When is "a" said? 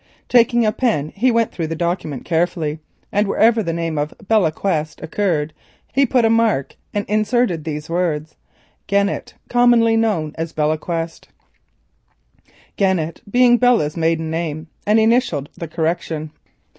6.25-6.31